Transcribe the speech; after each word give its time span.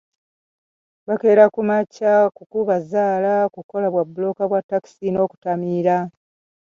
Bakeera 1.07 1.43
ku 1.53 1.59
makya 1.69 2.13
kukuba 2.35 2.73
zzaala, 2.83 3.33
kukola 3.55 3.87
bwa 3.93 4.03
bbulooka 4.07 4.43
bwa 4.49 4.61
takisi 4.69 5.07
n’okutamiira. 5.11 5.95